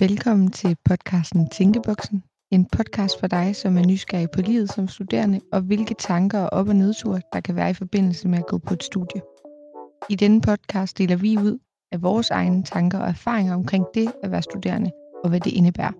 Velkommen 0.00 0.50
til 0.50 0.76
podcasten 0.84 1.50
Tænkeboksen. 1.50 2.24
En 2.50 2.66
podcast 2.66 3.20
for 3.20 3.26
dig, 3.26 3.56
som 3.56 3.76
er 3.76 3.86
nysgerrig 3.86 4.30
på 4.30 4.40
livet 4.40 4.72
som 4.72 4.88
studerende, 4.88 5.40
og 5.52 5.60
hvilke 5.60 5.94
tanker 5.94 6.40
og 6.40 6.52
op- 6.52 6.68
og 6.68 6.76
nedture, 6.76 7.20
der 7.32 7.40
kan 7.40 7.56
være 7.56 7.70
i 7.70 7.74
forbindelse 7.74 8.28
med 8.28 8.38
at 8.38 8.46
gå 8.46 8.58
på 8.58 8.74
et 8.74 8.82
studie. 8.82 9.22
I 10.10 10.14
denne 10.14 10.40
podcast 10.40 10.98
deler 10.98 11.16
vi 11.16 11.36
ud 11.36 11.58
af 11.92 12.02
vores 12.02 12.30
egne 12.30 12.62
tanker 12.62 12.98
og 12.98 13.08
erfaringer 13.08 13.54
omkring 13.54 13.86
det 13.94 14.12
at 14.22 14.30
være 14.30 14.42
studerende, 14.42 14.90
og 15.24 15.28
hvad 15.28 15.40
det 15.40 15.52
indebærer. 15.52 15.92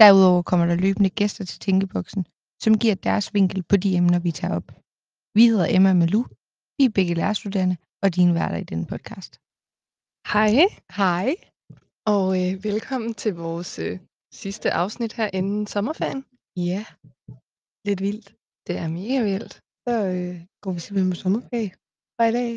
Derudover 0.00 0.42
kommer 0.42 0.66
der 0.66 0.74
løbende 0.74 1.10
gæster 1.10 1.44
til 1.44 1.60
Tænkeboksen, 1.60 2.26
som 2.62 2.78
giver 2.78 2.94
deres 2.94 3.34
vinkel 3.34 3.62
på 3.62 3.76
de 3.76 3.96
emner, 3.96 4.18
vi 4.18 4.30
tager 4.30 4.54
op. 4.54 4.72
Vi 5.34 5.46
hedder 5.46 5.66
Emma 5.70 5.94
Malou, 5.94 6.24
vi 6.78 6.84
er 6.84 6.90
begge 6.94 7.14
lærerstuderende, 7.14 7.76
og 8.02 8.16
dine 8.16 8.34
værter 8.34 8.56
i 8.56 8.64
denne 8.64 8.86
podcast. 8.86 9.40
Hej, 10.32 10.52
Hej. 11.00 11.28
og 12.14 12.26
øh, 12.42 12.64
velkommen 12.64 13.14
til 13.14 13.34
vores 13.34 13.78
øh, 13.78 13.98
sidste 14.42 14.70
afsnit 14.82 15.12
her 15.12 15.30
inden 15.38 15.66
sommerferien. 15.66 16.24
Ja, 16.56 16.82
lidt 17.88 18.00
vildt. 18.06 18.28
Det 18.66 18.74
er 18.82 18.88
mega 18.88 19.18
vildt. 19.30 19.54
Så 19.88 19.94
øh, 20.16 20.34
går 20.62 20.72
vi 20.72 20.80
simpelthen 20.80 21.10
på 21.12 21.16
sommerferie 21.24 21.70
fra 22.16 22.24
i 22.30 22.32
dag. 22.40 22.52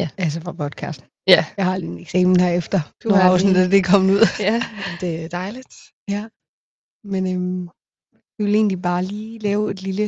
Ja. 0.00 0.08
Altså 0.24 0.38
fra 0.44 0.52
podcast. 0.62 1.00
Ja, 1.34 1.42
Jeg 1.58 1.64
har 1.68 1.76
lige 1.78 1.92
en 1.92 1.98
eksamen 2.06 2.40
her 2.44 2.52
efter. 2.60 2.78
Du 3.02 3.08
har 3.14 3.22
afsnit, 3.30 3.52
lige- 3.56 3.70
det 3.72 3.78
er 3.82 3.90
kommet 3.92 4.10
ud. 4.18 4.26
ja 4.48 4.58
det 5.02 5.10
er 5.24 5.28
dejligt. 5.40 5.74
Men 7.12 7.22
øhm, 7.32 7.62
vi 8.36 8.40
vil 8.44 8.54
egentlig 8.60 8.82
bare 8.90 9.02
lige 9.12 9.38
lave 9.48 9.70
et 9.72 9.80
lille 9.88 10.06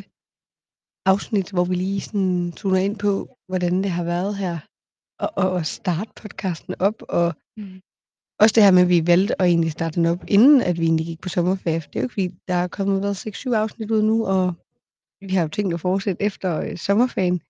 afsnit, 1.13 1.49
hvor 1.55 1.65
vi 1.71 1.74
lige 1.74 2.01
sådan 2.09 2.52
tuner 2.59 2.80
ind 2.87 2.97
på, 3.07 3.13
hvordan 3.51 3.74
det 3.85 3.91
har 3.99 4.05
været 4.15 4.33
her. 4.45 4.57
Og, 5.19 5.30
og, 5.37 5.51
og 5.51 5.66
starte 5.66 6.11
podcasten 6.16 6.75
op. 6.79 7.02
Og 7.09 7.34
Mm. 7.59 7.80
også 8.41 8.52
det 8.55 8.62
her 8.62 8.70
med, 8.70 8.83
at 8.83 8.88
vi 8.88 9.07
valgte 9.07 9.43
at 9.43 9.49
egentlig 9.49 9.73
starte 9.73 9.95
den 9.95 10.07
op, 10.07 10.24
inden 10.29 10.60
at 10.63 10.79
vi 10.79 10.85
egentlig 10.85 11.07
gik 11.07 11.21
på 11.21 11.29
sommerferie. 11.29 11.80
Det 11.80 11.96
er 11.96 12.01
jo 12.01 12.02
ikke 12.04 12.13
fordi, 12.13 12.29
der 12.49 12.54
er 12.54 12.68
kommet 12.68 13.02
været 13.02 13.26
6-7 13.26 13.52
afsnit 13.54 13.91
ud 13.91 14.02
nu, 14.02 14.26
og 14.26 14.54
vi 15.21 15.29
har 15.35 15.43
jo 15.43 15.49
tænkt 15.49 15.74
at 15.74 15.80
fortsætte 15.80 16.23
efter 16.23 16.60
øh, 16.60 16.76
sommerferien. 16.76 17.41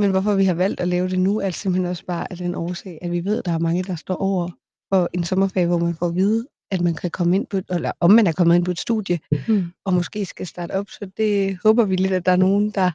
Men 0.00 0.10
hvorfor 0.10 0.34
vi 0.34 0.44
har 0.44 0.54
valgt 0.54 0.80
at 0.80 0.88
lave 0.88 1.08
det 1.08 1.18
nu, 1.18 1.38
er 1.40 1.50
simpelthen 1.50 1.86
også 1.90 2.06
bare 2.06 2.30
af 2.32 2.36
den 2.36 2.54
årsag, 2.54 2.98
at 3.02 3.10
vi 3.12 3.24
ved, 3.24 3.38
at 3.38 3.44
der 3.44 3.52
er 3.52 3.58
mange, 3.58 3.82
der 3.82 3.96
står 3.96 4.14
over 4.16 4.48
for 4.92 5.08
en 5.12 5.24
sommerferie, 5.24 5.66
hvor 5.66 5.78
man 5.78 5.94
får 5.94 6.06
at 6.06 6.14
vide, 6.14 6.46
at 6.70 6.80
man 6.80 6.94
kan 6.94 7.10
komme 7.10 7.36
ind 7.36 7.46
på, 7.46 7.56
et, 7.56 7.64
eller 7.70 7.92
om 8.00 8.10
man 8.10 8.26
er 8.26 8.32
kommet 8.32 8.56
ind 8.56 8.64
på 8.64 8.70
et 8.70 8.78
studie, 8.78 9.18
Mm. 9.48 9.64
og 9.84 9.94
måske 9.94 10.26
skal 10.26 10.46
starte 10.46 10.72
op. 10.72 10.88
Så 10.90 11.10
det 11.16 11.58
håber 11.64 11.84
vi 11.84 11.96
lidt, 11.96 12.12
at 12.12 12.26
der 12.26 12.32
er 12.32 12.36
nogen, 12.36 12.70
der 12.70 12.90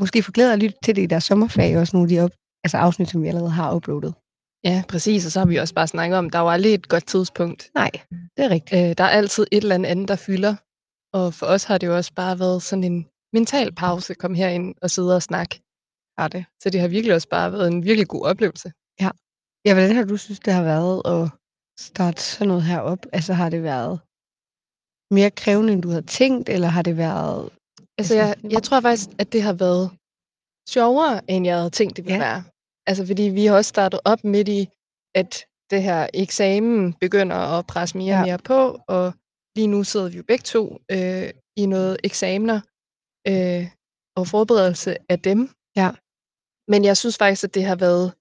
måske 0.00 0.22
får 0.22 0.32
glæde 0.32 0.52
at 0.52 0.58
lytte 0.62 0.76
til 0.84 0.96
det 0.96 1.02
i 1.02 1.06
deres 1.06 1.24
sommerferie, 1.24 1.76
og 1.76 1.80
også 1.80 1.96
nogle 1.96 2.06
af 2.06 2.08
de 2.08 2.20
op, 2.20 2.30
altså 2.64 2.76
afsnit, 2.76 3.08
som 3.10 3.22
vi 3.22 3.28
allerede 3.28 3.50
har 3.50 3.74
uploadet. 3.74 4.14
Ja, 4.64 4.84
præcis. 4.88 5.26
Og 5.26 5.32
så 5.32 5.38
har 5.40 5.46
vi 5.46 5.56
også 5.56 5.74
bare 5.74 5.86
snakket 5.88 6.18
om, 6.18 6.30
der 6.30 6.38
er 6.38 6.42
jo 6.42 6.48
aldrig 6.48 6.74
et 6.74 6.88
godt 6.88 7.06
tidspunkt. 7.06 7.70
Nej, 7.74 7.90
det 8.36 8.44
er 8.44 8.50
rigtigt. 8.50 8.90
Øh, 8.90 8.96
der 8.98 9.04
er 9.04 9.08
altid 9.08 9.46
et 9.52 9.62
eller 9.62 9.74
andet 9.74 10.08
der 10.08 10.16
fylder. 10.16 10.54
Og 11.16 11.34
for 11.34 11.46
os 11.46 11.64
har 11.64 11.78
det 11.78 11.86
jo 11.86 11.96
også 11.96 12.12
bare 12.14 12.38
været 12.38 12.62
sådan 12.62 12.84
en 12.84 13.06
mental 13.32 13.74
pause, 13.74 14.14
kom 14.14 14.34
herind 14.34 14.74
og 14.82 14.90
sidde 14.90 15.16
og 15.16 15.22
snakke. 15.22 15.54
Har 16.18 16.28
det. 16.28 16.44
Så 16.62 16.70
det 16.70 16.80
har 16.80 16.88
virkelig 16.88 17.14
også 17.14 17.28
bare 17.28 17.52
været 17.52 17.68
en 17.68 17.84
virkelig 17.84 18.08
god 18.08 18.24
oplevelse. 18.26 18.72
Ja, 19.66 19.72
hvordan 19.74 19.96
har 19.96 20.04
du 20.04 20.16
synes, 20.16 20.40
det 20.40 20.52
har 20.52 20.62
været 20.62 21.02
at 21.14 21.30
starte 21.80 22.22
sådan 22.22 22.48
noget 22.48 22.62
her 22.62 22.80
op? 22.80 22.98
Altså 23.12 23.32
har 23.32 23.48
det 23.50 23.62
været 23.62 24.00
mere 25.10 25.30
krævende, 25.30 25.72
end 25.72 25.82
du 25.82 25.88
havde 25.88 26.06
tænkt, 26.06 26.48
eller 26.48 26.68
har 26.68 26.82
det 26.82 26.96
været... 26.96 27.50
Altså, 27.98 28.14
jeg, 28.14 28.34
jeg 28.50 28.62
tror 28.62 28.80
faktisk, 28.80 29.08
at 29.18 29.32
det 29.32 29.42
har 29.42 29.52
været 29.52 29.90
sjovere, 30.68 31.30
end 31.30 31.46
jeg 31.46 31.56
havde 31.56 31.70
tænkt, 31.70 31.96
det 31.96 32.04
ville 32.04 32.18
Ja. 32.18 32.24
ja. 32.24 32.32
være. 32.32 32.42
Altså, 32.86 33.06
fordi 33.06 33.22
vi 33.22 33.46
har 33.46 33.56
også 33.56 33.68
startet 33.68 34.00
op 34.04 34.24
midt 34.24 34.48
i, 34.48 34.68
at 35.14 35.44
det 35.70 35.82
her 35.82 36.06
eksamen 36.14 36.92
begynder 36.92 37.36
at 37.36 37.66
presse 37.66 37.96
mere 37.98 38.14
Ja. 38.14 38.20
og 38.20 38.26
mere 38.26 38.38
på, 38.38 38.78
og 38.88 39.12
lige 39.56 39.66
nu 39.66 39.84
sidder 39.84 40.08
vi 40.08 40.16
jo 40.16 40.22
begge 40.22 40.42
to 40.42 40.80
øh, 40.90 41.30
i 41.56 41.66
noget 41.66 41.96
eksamener 42.04 42.60
øh, 43.28 43.66
og 44.16 44.26
forberedelse 44.28 44.96
af 45.08 45.18
dem. 45.18 45.50
Ja. 45.76 45.90
Men 46.68 46.84
jeg 46.84 46.96
synes 46.96 47.16
faktisk, 47.18 47.44
at 47.44 47.54
det 47.54 47.64
har 47.64 47.76
været, 47.76 48.12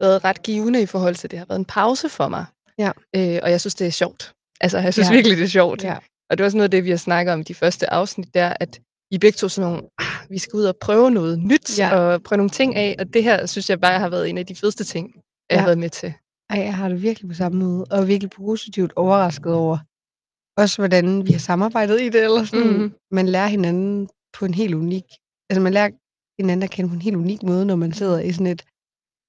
været 0.00 0.24
ret 0.24 0.42
givende 0.42 0.82
i 0.82 0.86
forhold 0.86 1.14
til, 1.14 1.26
at 1.26 1.30
det 1.30 1.38
har 1.38 1.46
været 1.46 1.58
en 1.58 1.64
pause 1.64 2.08
for 2.08 2.28
mig. 2.28 2.44
Ja. 2.78 2.90
Øh, 3.16 3.40
og 3.42 3.50
jeg 3.50 3.60
synes, 3.60 3.74
det 3.74 3.86
er 3.86 3.90
sjovt. 3.90 4.32
Altså, 4.60 4.78
jeg 4.78 4.92
synes 4.94 5.08
Ja. 5.08 5.14
virkelig, 5.14 5.36
det 5.36 5.44
er 5.44 5.48
sjovt. 5.48 5.84
Ja. 5.84 5.96
Og 6.30 6.38
det 6.38 6.40
er 6.40 6.44
også 6.44 6.56
noget 6.56 6.64
af 6.64 6.70
det, 6.70 6.84
vi 6.84 6.90
har 6.90 6.96
snakket 6.96 7.32
om 7.34 7.40
i 7.40 7.42
de 7.42 7.54
første 7.54 7.90
afsnit, 7.90 8.34
der 8.34 8.56
at 8.60 8.80
I 9.12 9.18
begge 9.18 9.36
to 9.36 9.48
sådan 9.48 9.70
nogle, 9.70 9.82
ah, 9.98 10.30
vi 10.30 10.38
skal 10.38 10.56
ud 10.56 10.64
og 10.64 10.76
prøve 10.80 11.10
noget 11.10 11.38
nyt, 11.38 11.78
Ja. 11.78 11.96
og 11.96 12.22
prøve 12.22 12.36
nogle 12.36 12.50
ting 12.50 12.76
af, 12.76 12.96
og 12.98 13.14
det 13.14 13.22
her, 13.22 13.46
synes 13.46 13.70
jeg 13.70 13.80
bare 13.80 13.98
har 13.98 14.08
været 14.08 14.30
en 14.30 14.38
af 14.38 14.46
de 14.46 14.54
fedeste 14.54 14.84
ting, 14.84 15.06
jeg 15.50 15.56
Ja. 15.56 15.58
har 15.58 15.66
været 15.66 15.78
med 15.78 15.90
til. 15.90 16.12
Ej, 16.50 16.58
jeg 16.60 16.74
har 16.76 16.88
det 16.88 17.02
virkelig 17.02 17.28
på 17.28 17.34
samme 17.34 17.58
måde, 17.58 17.84
og 17.90 17.98
er 17.98 18.04
virkelig 18.04 18.30
positivt 18.30 18.92
overrasket 18.96 19.54
over, 19.54 19.78
også 20.56 20.76
hvordan 20.78 21.26
vi 21.26 21.32
har 21.32 21.38
samarbejdet 21.38 22.00
i 22.00 22.08
det, 22.08 22.24
eller 22.24 22.44
sådan. 22.44 22.72
Mhm. 22.72 22.92
Man 23.10 23.28
lærer 23.28 23.46
hinanden 23.46 24.08
på 24.38 24.44
en 24.44 24.54
helt 24.54 24.74
unik, 24.74 25.04
altså 25.50 25.60
man 25.60 25.72
lærer 25.72 25.90
hinanden 26.42 26.62
at 26.62 26.70
kende 26.70 26.88
på 26.90 26.94
en 26.94 27.02
helt 27.02 27.16
unik 27.16 27.42
måde, 27.42 27.66
når 27.66 27.76
man 27.76 27.92
sidder 27.92 28.18
i 28.20 28.32
sådan 28.32 28.46
et, 28.46 28.62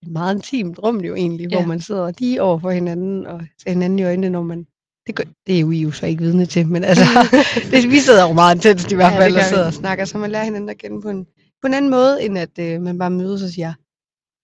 et 0.03 0.11
meget 0.11 0.35
intimt 0.35 0.79
rum 0.79 1.01
jo 1.01 1.15
egentlig, 1.15 1.47
ja. 1.51 1.57
hvor 1.57 1.67
man 1.67 1.79
sidder 1.81 2.11
lige 2.19 2.41
over 2.41 2.59
for 2.59 2.71
hinanden, 2.71 3.27
og 3.27 3.41
ser 3.63 3.69
hinanden 3.69 3.99
i 3.99 4.03
øjnene, 4.03 4.29
når 4.29 4.43
man, 4.43 4.67
det, 5.07 5.15
gør, 5.15 5.23
det 5.47 5.55
er 5.55 5.59
jo 5.59 5.71
I 5.71 5.81
jo 5.81 5.91
så 5.91 6.05
ikke 6.05 6.21
vidne 6.23 6.45
til, 6.45 6.67
men 6.67 6.83
altså, 6.83 7.03
det, 7.71 7.89
vi 7.91 7.99
sidder 7.99 8.27
jo 8.27 8.33
meget 8.33 8.55
intenst 8.55 8.91
i 8.91 8.95
hvert 8.95 9.13
Ja, 9.13 9.19
fald, 9.19 9.33
det 9.33 9.41
og 9.41 9.47
sidder 9.47 9.63
vi. 9.63 9.67
og 9.67 9.73
snakker, 9.73 10.05
så 10.05 10.17
man 10.17 10.31
lærer 10.31 10.43
hinanden 10.43 10.69
at 10.69 10.77
kende 10.77 11.01
på 11.01 11.09
en, 11.09 11.25
på 11.61 11.67
en 11.67 11.73
anden 11.73 11.91
måde, 11.91 12.23
end 12.25 12.37
at 12.37 12.59
øh, 12.59 12.81
man 12.81 12.97
bare 12.97 13.09
mødes 13.09 13.43
og 13.43 13.49
siger, 13.49 13.73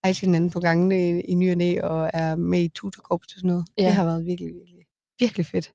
hej 0.04 0.12
til 0.12 0.26
hinanden 0.26 0.50
på 0.50 0.60
gangene 0.60 0.96
i, 1.08 1.20
i 1.20 1.34
ny 1.34 1.50
og 1.50 1.56
næ, 1.56 1.80
og 1.80 2.10
er 2.14 2.34
med 2.36 2.60
i 2.62 2.68
tutorkorps 2.68 3.26
og 3.34 3.38
sådan 3.40 3.48
noget. 3.48 3.64
Ja. 3.78 3.82
Ja. 3.82 3.88
Det 3.88 3.94
har 3.96 4.04
været 4.04 4.26
virkelig, 4.26 4.54
virkelig, 4.54 4.84
virkelig 5.20 5.46
fedt. 5.46 5.66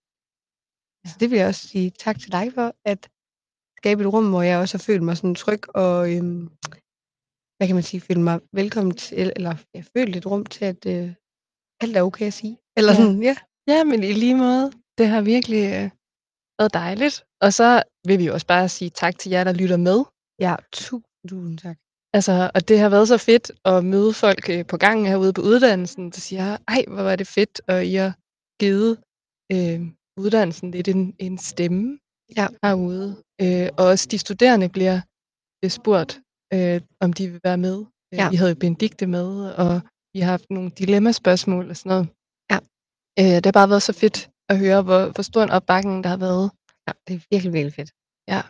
Ja. 1.06 1.10
Så 1.10 1.16
det 1.20 1.32
vil 1.32 1.38
jeg 1.40 1.48
også 1.48 1.68
sige 1.68 1.90
tak 2.00 2.20
til 2.20 2.32
dig 2.32 2.52
for, 2.56 2.76
at 2.86 3.10
skabe 3.78 4.02
et 4.04 4.14
rum, 4.14 4.30
hvor 4.30 4.42
jeg 4.42 4.60
også 4.60 4.78
har 4.78 4.84
følt 4.84 5.04
mig 5.04 5.18
sådan 5.18 5.36
tryg, 5.36 5.62
og 5.76 6.14
øhm, 6.16 6.50
hvad 7.58 7.68
kan 7.68 7.76
man 7.76 7.84
sige, 7.84 8.02
føle 8.02 8.22
mig 8.22 8.40
velkommen 8.52 8.96
til, 8.96 9.34
eller 9.36 9.56
jeg 9.74 9.86
følte 9.98 10.18
et 10.18 10.26
rum 10.26 10.46
til, 10.46 10.66
at 10.66 10.86
øh, 10.86 11.14
alt 11.82 11.98
er 11.98 12.02
okay 12.02 12.28
at 12.28 12.34
sige. 12.34 12.58
Eller 12.78 12.92
Ja. 12.92 12.98
sådan, 12.98 13.24
ja. 13.24 13.36
Ja, 13.68 13.84
men 13.84 14.04
i 14.04 14.12
lige 14.14 14.36
måde, 14.36 14.72
det 14.98 15.08
har 15.08 15.22
virkelig 15.22 15.64
øh, 15.78 15.90
været 16.60 16.74
dejligt. 16.74 17.24
Og 17.42 17.54
så 17.54 17.84
vil 18.08 18.20
vi 18.20 18.28
også 18.28 18.48
bare 18.48 18.70
sige 18.70 18.90
tak 18.90 19.20
til 19.20 19.30
jer, 19.30 19.44
der 19.44 19.54
lytter 19.54 19.78
med. 19.78 20.00
Ja, 20.40 20.56
tusind, 20.74 21.58
tak. 21.58 21.78
Altså, 22.14 22.52
og 22.56 22.68
det 22.68 22.80
har 22.80 22.90
været 22.90 23.08
så 23.08 23.18
fedt 23.18 23.52
at 23.66 23.86
møde 23.86 24.14
folk 24.14 24.50
øh, 24.50 24.66
på 24.66 24.78
gangen 24.78 25.06
herude 25.06 25.34
på 25.34 25.42
uddannelsen, 25.42 26.06
der 26.12 26.20
siger, 26.20 26.58
ej, 26.68 26.84
hvor 26.88 27.02
var 27.02 27.16
det 27.16 27.28
fedt, 27.28 27.62
og 27.68 27.86
I 27.86 27.94
har 27.96 28.14
givet 28.60 28.92
øh, 29.52 29.80
uddannelsen 30.24 30.72
lidt 30.72 30.88
en, 30.88 31.16
en 31.20 31.38
stemme 31.38 32.00
Ja. 32.38 32.48
herude. 32.64 33.10
Øh, 33.42 33.70
og 33.78 33.86
også 33.86 34.08
de 34.12 34.18
studerende 34.18 34.70
bliver 34.70 35.02
bliver 35.60 35.70
spurgt, 35.82 36.22
øh, 36.54 36.82
om 37.00 37.14
de 37.14 37.24
vil 37.32 37.40
være 37.44 37.58
med. 37.58 37.78
Øh, 38.14 38.18
Ja. 38.20 38.30
Vi 38.30 38.36
havde 38.36 38.52
jo 38.52 38.56
Benedikte 38.60 39.08
med, 39.08 39.30
og 39.64 39.82
vi 40.14 40.20
har 40.20 40.30
haft 40.32 40.50
nogle 40.50 40.70
dilemmaspørgsmål 40.70 41.70
og 41.70 41.78
sådan 41.78 41.90
noget. 41.90 42.08
Øh, 43.20 43.26
det 43.26 43.46
har 43.46 43.52
bare 43.52 43.70
været 43.70 43.84
så 43.84 43.94
fedt 43.94 44.30
at 44.50 44.58
høre, 44.60 44.82
hvor, 44.82 45.06
hvor 45.06 45.22
stor 45.24 45.44
en 45.44 45.50
opbakning 45.50 46.04
der 46.04 46.10
har 46.10 46.18
været. 46.18 46.52
Ja, 46.88 46.92
det 47.08 47.16
er 47.16 47.20
virkelig, 47.32 47.54
virkelig 47.54 47.74
fedt. 47.74 47.92
Ja. 48.28 48.42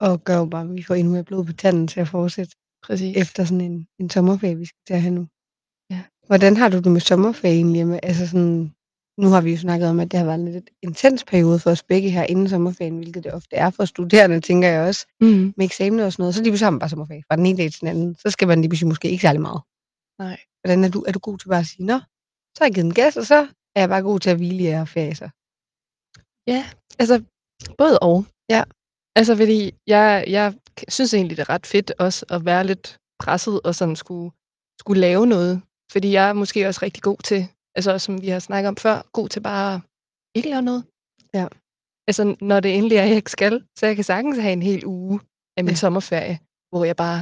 Og 0.00 0.24
gør 0.24 0.36
jo 0.36 0.44
bare, 0.46 0.62
at 0.62 0.74
vi 0.74 0.82
får 0.82 0.94
endnu 0.94 1.12
mere 1.12 1.24
blod 1.24 1.44
på 1.44 1.52
tanden 1.52 1.88
til 1.88 2.00
at 2.00 2.08
fortsætte 2.08 2.56
Præcis. 2.82 3.16
efter 3.16 3.44
sådan 3.44 3.60
en, 3.60 3.86
en 4.00 4.10
sommerferie, 4.10 4.56
vi 4.56 4.64
skal 4.64 4.78
til 4.86 4.94
at 4.94 5.02
have 5.02 5.14
nu. 5.14 5.26
Ja. 5.90 6.02
Hvordan 6.26 6.56
har 6.56 6.68
du 6.68 6.78
det 6.78 6.92
med 6.92 7.00
sommerferie 7.00 7.54
egentlig? 7.54 7.86
Med, 7.86 8.00
altså 8.02 8.26
sådan, 8.26 8.72
nu 9.18 9.28
har 9.28 9.40
vi 9.40 9.50
jo 9.50 9.56
snakket 9.58 9.88
om, 9.88 10.00
at 10.00 10.10
det 10.10 10.18
har 10.18 10.26
været 10.26 10.38
en 10.40 10.52
lidt 10.52 10.70
intens 10.82 11.24
periode 11.24 11.58
for 11.58 11.70
os 11.70 11.82
begge 11.82 12.10
her 12.10 12.24
inden 12.24 12.48
sommerferien, 12.48 12.96
hvilket 12.98 13.24
det 13.24 13.32
ofte 13.34 13.56
er 13.56 13.70
for 13.70 13.84
studerende, 13.84 14.40
tænker 14.40 14.68
jeg 14.68 14.86
også, 14.88 15.06
Mm. 15.20 15.54
med 15.56 15.64
eksamener 15.66 16.04
og 16.04 16.12
sådan 16.12 16.22
noget. 16.22 16.34
Så 16.34 16.42
lige 16.42 16.58
sammen 16.58 16.80
bare 16.80 16.88
sommerferie 16.90 17.22
fra 17.28 17.36
den 17.36 17.46
ene 17.46 17.58
dag 17.58 17.70
til 17.70 17.80
den 17.80 17.88
anden. 17.88 18.14
Så 18.14 18.30
skal 18.30 18.48
man 18.48 18.60
lige 18.60 18.68
pludselig 18.68 18.88
måske 18.88 19.10
ikke 19.10 19.22
særlig 19.22 19.40
meget. 19.40 19.60
Nej. 20.18 20.40
Hvordan 20.64 20.84
er 20.84 20.88
du, 20.88 21.00
er 21.08 21.12
du 21.12 21.18
god 21.18 21.38
til 21.38 21.48
bare 21.48 21.58
at 21.60 21.66
sige, 21.66 21.86
nå, 21.86 21.98
så 22.54 22.58
har 22.60 22.66
jeg 22.66 22.74
givet 22.74 22.86
en 22.86 22.94
gas, 22.94 23.16
og 23.16 23.26
så 23.26 23.48
er 23.74 23.80
jeg 23.80 23.88
bare 23.88 24.02
god 24.02 24.20
til 24.20 24.30
at 24.30 24.36
hvile 24.36 24.62
i 24.62 24.66
jer 24.66 24.84
så. 25.20 25.28
Ja, 26.52 26.60
altså 27.00 27.24
både 27.78 27.98
og. 27.98 28.16
Ja. 28.54 28.62
Altså 29.18 29.36
fordi 29.36 29.74
jeg, 29.86 30.24
jeg 30.36 30.54
synes 30.88 31.14
egentlig, 31.14 31.36
det 31.36 31.42
er 31.42 31.50
ret 31.50 31.66
fedt 31.66 31.92
også 31.98 32.26
at 32.30 32.44
være 32.44 32.66
lidt 32.66 32.86
presset 33.22 33.60
og 33.66 33.74
sådan 33.74 33.96
skulle, 33.96 34.30
skulle 34.80 35.00
lave 35.00 35.26
noget. 35.26 35.62
Fordi 35.92 36.12
jeg 36.12 36.28
er 36.28 36.32
måske 36.32 36.68
også 36.68 36.80
rigtig 36.82 37.02
god 37.02 37.20
til, 37.24 37.48
altså 37.76 37.98
som 37.98 38.22
vi 38.22 38.28
har 38.28 38.38
snakket 38.38 38.68
om 38.68 38.76
før, 38.76 38.96
god 39.12 39.28
til 39.28 39.40
bare 39.40 39.80
ikke 40.36 40.50
lave 40.50 40.62
noget. 40.62 40.84
Ja. 41.34 41.46
Altså 42.08 42.36
når 42.40 42.60
det 42.60 42.76
endelig 42.76 42.96
er, 42.98 43.04
jeg 43.04 43.16
ikke 43.16 43.30
skal, 43.30 43.54
så 43.78 43.86
jeg 43.86 43.94
kan 43.96 44.04
sagtens 44.04 44.38
have 44.38 44.52
en 44.52 44.62
hel 44.62 44.86
uge 44.86 45.20
af 45.56 45.64
min 45.64 45.72
ja. 45.72 45.82
sommerferie, 45.84 46.36
hvor 46.70 46.84
jeg 46.84 46.96
bare 46.96 47.20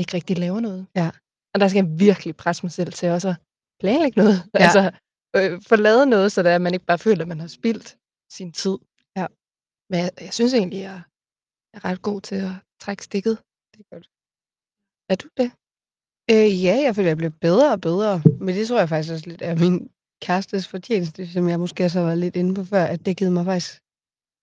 ikke 0.00 0.14
rigtig 0.14 0.38
laver 0.38 0.60
noget. 0.60 0.86
Ja. 0.96 1.10
Og 1.54 1.60
der 1.60 1.68
skal 1.68 1.84
jeg 1.84 1.98
virkelig 2.06 2.36
presse 2.36 2.62
mig 2.66 2.72
selv 2.72 2.92
til 2.92 3.08
også 3.16 3.28
at 3.28 3.36
planlægge 3.80 4.20
noget. 4.22 4.38
Ja. 4.54 4.58
Altså 4.64 4.82
øh, 5.36 5.62
få 5.68 5.76
lavet 5.76 6.08
noget, 6.08 6.32
så 6.32 6.40
at 6.40 6.62
man 6.62 6.74
ikke 6.74 6.86
bare 6.86 6.98
føler, 6.98 7.22
at 7.22 7.28
man 7.28 7.40
har 7.40 7.46
spildt 7.58 7.98
sin 8.32 8.52
tid. 8.52 8.78
Ja. 9.16 9.26
Men 9.90 9.98
jeg, 10.00 10.10
jeg 10.20 10.32
synes 10.32 10.54
egentlig, 10.54 10.80
jeg 10.80 11.02
er 11.74 11.84
ret 11.84 12.02
god 12.02 12.20
til 12.20 12.34
at 12.34 12.54
trække 12.80 13.04
stikket. 13.04 13.36
Det 13.72 13.80
er 13.80 13.94
godt. 13.94 14.06
Er 15.10 15.16
du 15.22 15.28
det? 15.40 15.50
Øh, 16.32 16.64
ja, 16.64 16.76
jeg 16.86 16.94
føler, 16.94 17.10
jeg 17.10 17.16
bliver 17.16 17.36
bedre 17.40 17.72
og 17.72 17.80
bedre. 17.80 18.22
Men 18.40 18.54
det 18.54 18.68
tror 18.68 18.78
jeg 18.78 18.88
faktisk 18.88 19.12
også 19.12 19.28
lidt 19.28 19.42
er 19.42 19.54
min 19.64 19.90
kærestes 20.22 20.68
fortjeneste, 20.68 21.32
som 21.32 21.48
jeg 21.48 21.60
måske 21.60 21.84
også 21.84 21.98
har 21.98 22.06
været 22.06 22.18
lidt 22.18 22.36
inde 22.36 22.54
på 22.54 22.64
før, 22.64 22.84
at 22.84 23.06
det 23.06 23.16
givet 23.16 23.32
mig 23.32 23.44
faktisk 23.44 23.80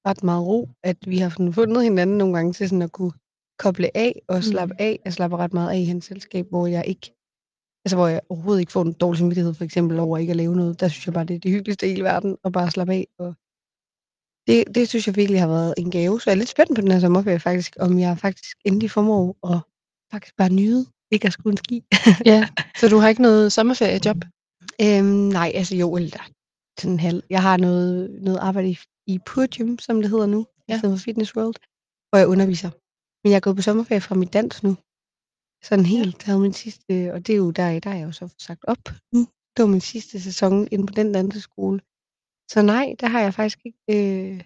ret 0.07 0.23
meget 0.23 0.45
ro, 0.45 0.69
at 0.83 0.97
vi 1.07 1.17
har 1.17 1.29
fundet 1.29 1.83
hinanden 1.83 2.17
nogle 2.17 2.35
gange 2.35 2.53
til 2.53 2.69
sådan 2.69 2.81
at 2.81 2.91
kunne 2.91 3.13
koble 3.59 3.97
af 3.97 4.21
og 4.27 4.43
slappe 4.43 4.73
mm. 4.73 4.85
af. 4.87 4.99
Jeg 5.05 5.13
slapper 5.13 5.37
ret 5.37 5.53
meget 5.53 5.71
af 5.71 5.77
i 5.77 5.85
hans 5.85 6.05
selskab, 6.05 6.45
hvor 6.49 6.67
jeg 6.67 6.83
ikke 6.87 7.13
altså 7.87 7.97
hvor 7.97 8.07
jeg 8.07 8.21
overhovedet 8.29 8.59
ikke 8.59 8.71
får 8.71 8.81
en 8.81 8.93
dårlig 8.93 9.19
samvittighed, 9.19 9.53
for 9.53 9.63
eksempel 9.63 9.99
over 9.99 10.17
ikke 10.17 10.31
at 10.31 10.37
lave 10.37 10.55
noget. 10.55 10.79
Der 10.79 10.87
synes 10.87 11.05
jeg 11.05 11.13
bare, 11.13 11.25
det 11.25 11.35
er 11.35 11.39
det 11.39 11.51
hyggeligste 11.51 11.85
i 11.85 11.89
hele 11.89 12.03
verden, 12.03 12.37
at 12.45 12.51
bare 12.51 12.71
slappe 12.71 12.93
af. 12.93 13.07
Og 13.19 13.35
det, 14.47 14.75
det 14.75 14.89
synes 14.89 15.07
jeg 15.07 15.15
virkelig 15.15 15.41
har 15.41 15.47
været 15.47 15.73
en 15.77 15.91
gave. 15.91 16.21
Så 16.21 16.29
jeg 16.29 16.35
er 16.35 16.41
lidt 16.41 16.49
spændt 16.49 16.75
på 16.75 16.81
den 16.81 16.91
her 16.91 16.99
sommerferie 16.99 17.39
faktisk, 17.39 17.75
om 17.79 17.99
jeg 17.99 18.17
faktisk 18.17 18.57
endelig 18.65 18.91
formår 18.91 19.25
at 19.51 19.59
faktisk 20.11 20.35
bare 20.37 20.49
nyde 20.49 20.85
ikke 21.11 21.27
at 21.27 21.33
skulle 21.33 21.53
en 21.53 21.57
ski. 21.57 21.83
ja, 22.31 22.47
så 22.79 22.89
du 22.89 22.97
har 22.97 23.09
ikke 23.09 23.21
noget 23.21 23.51
sommerferiejob? 23.51 24.17
Øhm, 24.81 25.05
nej, 25.39 25.51
altså 25.55 25.75
jo, 25.75 25.95
eller 25.95 26.23
sådan 26.79 26.99
halv. 26.99 27.23
Jeg 27.29 27.41
har 27.41 27.57
noget, 27.57 28.17
noget 28.21 28.37
arbejde 28.37 28.69
i, 28.69 28.77
i 29.07 29.19
Pure 29.25 29.47
Gym, 29.47 29.77
som 29.77 30.01
det 30.01 30.09
hedder 30.09 30.25
nu, 30.25 30.45
ja. 30.69 30.75
i 30.75 30.77
stedet 30.77 30.99
for 30.99 31.03
Fitness 31.03 31.35
World, 31.35 31.55
hvor 32.09 32.17
jeg 32.17 32.27
underviser. 32.27 32.69
Men 33.23 33.31
jeg 33.31 33.35
er 33.35 33.45
gået 33.45 33.55
på 33.55 33.61
sommerferie 33.61 34.01
fra 34.01 34.15
mit 34.15 34.33
dans 34.33 34.63
nu. 34.63 34.75
Sådan 35.63 35.85
helt, 35.85 36.23
havde 36.23 36.39
min 36.39 36.53
sidste, 36.53 37.13
og 37.13 37.27
det 37.27 37.33
er 37.33 37.37
jo 37.37 37.51
der, 37.51 37.79
der 37.79 37.89
er 37.89 37.95
jeg 37.95 38.05
jo 38.05 38.11
så 38.11 38.33
sagt 38.39 38.65
op 38.67 38.83
nu. 39.13 39.19
Det 39.57 39.63
var 39.63 39.67
min 39.67 39.81
sidste 39.81 40.21
sæson 40.21 40.67
inde 40.71 40.87
på 40.87 40.93
den 40.93 41.13
danseskole. 41.13 41.79
Så 42.51 42.61
nej, 42.61 42.95
der 42.99 43.07
har 43.07 43.21
jeg 43.21 43.33
faktisk 43.33 43.59
ikke, 43.65 43.79
øh, 43.89 44.41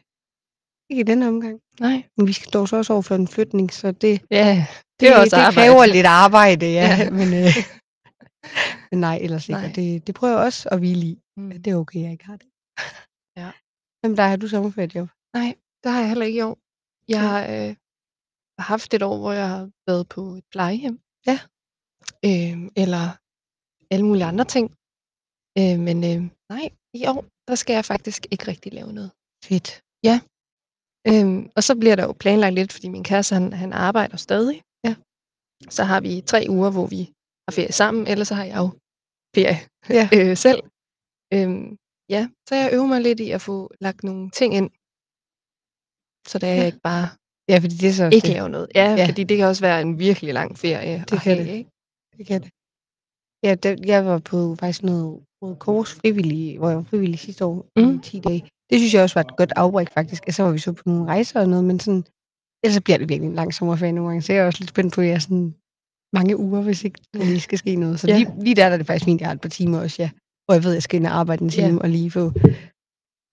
ikke 0.90 1.02
i 1.02 1.04
denne 1.04 1.28
omgang. 1.28 1.62
Nej. 1.80 2.04
Men 2.18 2.28
vi 2.28 2.34
skal 2.34 2.52
dog 2.52 2.68
så 2.68 2.76
også 2.76 2.94
over 2.94 3.02
for 3.02 3.16
en 3.16 3.28
flytning, 3.28 3.74
så 3.74 3.92
det, 3.92 4.22
ja, 4.32 4.68
det, 5.00 5.10
det, 5.10 5.18
også 5.18 5.36
det 5.36 5.54
kræver 5.54 5.86
lidt 5.86 6.06
arbejde, 6.06 6.66
ja. 6.66 6.98
ja. 7.00 7.10
men, 7.10 7.34
øh, 7.34 7.56
men 8.92 9.00
nej, 9.00 9.18
ellers 9.22 9.50
ikke. 9.50 9.62
Nej. 9.62 9.72
Det, 9.76 10.08
det 10.08 10.16
prøver 10.16 10.34
jeg 10.34 10.46
også 10.46 10.70
at 10.70 10.80
hvile 10.80 11.06
i. 11.06 11.20
Mm. 11.38 11.62
Det 11.64 11.68
er 11.68 11.76
okay, 11.76 12.02
jeg 12.02 12.12
ikke 12.12 12.26
har 12.26 12.38
det. 12.38 12.48
ja. 13.42 13.52
Hvem 14.02 14.16
der 14.16 14.24
har 14.24 14.36
du 14.36 14.48
sommerferiejob? 14.48 15.10
Nej, 15.34 15.56
det 15.84 15.92
har 15.92 16.00
jeg 16.00 16.10
heller 16.10 16.26
ikke 16.26 16.38
i 16.38 16.42
år. 16.42 16.58
Jeg 17.08 17.22
har 17.30 17.40
øh, 17.54 17.76
haft 18.62 18.94
et 18.94 19.04
år, 19.04 19.18
hvor 19.18 19.32
jeg 19.32 19.50
har 19.50 19.70
været 19.88 20.10
på 20.10 20.22
et 20.22 20.46
plejehjem. 20.52 21.00
Ja. 21.30 21.40
Øh, 22.26 22.58
eller 22.84 23.04
alle 23.94 24.06
mulige 24.06 24.26
andre 24.26 24.46
ting. 24.46 24.68
Øh, 25.60 25.78
men 25.88 25.98
øh, 26.10 26.22
nej, 26.54 26.66
i 26.94 27.02
år, 27.08 27.26
der 27.48 27.56
skal 27.56 27.74
jeg 27.74 27.86
faktisk 27.86 28.28
ikke 28.32 28.48
rigtig 28.48 28.74
lave 28.74 28.94
noget. 28.94 29.12
Fedt. 29.44 29.82
Ja. 30.04 30.16
Øhm, 31.10 31.52
og 31.56 31.64
så 31.64 31.74
bliver 31.82 31.96
der 31.96 32.04
jo 32.04 32.14
planlagt 32.24 32.56
lidt, 32.56 32.72
fordi 32.74 32.88
min 32.90 33.04
kæreste, 33.04 33.34
han, 33.36 33.54
han 33.54 33.74
arbejder 33.74 34.18
stadig. 34.18 34.62
Ja. 34.86 34.96
Så 35.70 35.84
har 35.84 36.02
vi 36.02 36.22
tre 36.22 36.46
uger, 36.50 36.72
hvor 36.72 36.88
vi 36.88 37.02
har 37.46 37.52
ferie 37.52 37.72
sammen, 37.72 38.08
eller 38.08 38.26
så 38.26 38.36
har 38.36 38.46
jeg 38.52 38.58
jo 38.58 38.70
ferie 39.36 39.58
ja. 39.98 40.06
øh, 40.18 40.38
selv. 40.38 40.62
Øhm, 41.34 41.78
ja, 42.16 42.24
så 42.48 42.56
jeg 42.56 42.70
øver 42.74 42.88
mig 42.94 43.02
lidt 43.02 43.20
i 43.20 43.32
at 43.32 43.42
få 43.42 43.72
lagt 43.86 44.04
nogle 44.04 44.30
ting 44.40 44.54
ind, 44.60 44.70
så 46.30 46.36
det 46.42 46.50
er 46.50 46.60
ja. 46.62 46.66
ikke 46.66 46.84
bare 46.90 47.06
ja, 47.50 47.58
fordi 47.64 47.76
det 47.82 47.90
er 47.90 47.94
så 47.94 48.10
ikke 48.14 48.28
lave 48.28 48.50
noget. 48.50 48.68
Ja, 48.76 48.96
ja, 49.00 49.06
fordi 49.10 49.24
det 49.24 49.38
kan 49.38 49.48
også 49.48 49.62
være 49.62 49.82
en 49.82 50.00
virkelig 50.00 50.34
lang 50.34 50.58
ferie. 50.58 50.98
Det 51.10 51.22
kan 51.22 51.36
have, 51.38 51.40
det. 51.40 51.58
Ikke? 51.58 51.70
Det 52.18 52.28
kan 52.28 52.42
det. 52.42 52.52
Ja, 53.46 53.56
det, 53.56 53.86
jeg 53.86 54.06
var 54.06 54.20
på 54.20 54.56
faktisk 54.56 54.84
noget 54.84 55.20
Røde 55.42 55.56
Kors 55.56 55.94
frivillig, 55.94 56.58
hvor 56.58 56.70
jeg 56.70 56.78
var 56.78 56.84
frivillig 56.84 57.20
sidste 57.20 57.46
år 57.46 57.66
mm. 57.76 57.96
i 57.96 58.00
10 58.04 58.20
dage. 58.20 58.42
Det 58.70 58.80
synes 58.80 58.94
jeg 58.94 59.04
også 59.04 59.16
var 59.20 59.22
et 59.22 59.38
godt 59.38 59.54
afbræk 59.56 59.90
faktisk. 59.94 60.24
Og 60.28 60.34
så 60.34 60.44
var 60.44 60.52
vi 60.52 60.60
så 60.60 60.72
på 60.72 60.84
nogle 60.86 61.06
rejser 61.06 61.40
og 61.42 61.50
noget, 61.50 61.66
men 61.66 61.80
sådan, 61.80 62.04
ellers 62.64 62.76
så 62.76 62.82
bliver 62.82 62.98
det 62.98 63.10
virkelig 63.10 63.30
en 63.30 63.36
lang 63.36 63.54
sommerferie 63.54 63.92
nogle 63.92 64.10
gange. 64.10 64.22
Så 64.22 64.34
jeg 64.34 64.42
er 64.42 64.46
også 64.46 64.60
lidt 64.60 64.70
spændt 64.70 64.94
på, 64.94 65.02
at 65.02 65.08
jeg 65.08 65.14
er 65.14 65.20
sådan 65.20 65.56
mange 66.14 66.38
uger, 66.38 66.62
hvis 66.62 66.84
ikke 66.84 67.00
der 67.14 67.20
lige 67.20 67.40
skal 67.40 67.58
ske 67.58 67.76
noget. 67.76 68.00
Så 68.00 68.08
ja. 68.08 68.18
lige, 68.18 68.44
lige 68.44 68.56
der, 68.56 68.66
der 68.66 68.74
er 68.74 68.78
det 68.78 68.88
faktisk 68.88 69.06
fint, 69.06 69.22
jeg 69.22 69.28
har 69.28 69.36
et 69.36 69.42
par 69.42 69.50
timer 69.50 69.80
også, 69.80 70.02
ja. 70.04 70.10
Hvor 70.46 70.54
jeg 70.54 70.64
ved, 70.64 70.72
at 70.72 70.76
jeg 70.76 70.84
skal 70.84 70.98
ind 70.98 71.08
og 71.08 71.14
arbejde 71.20 71.44
en 71.44 71.50
time 71.50 71.68
ja. 71.68 71.80
og 71.84 71.90
lige 71.90 72.12
få 72.12 72.32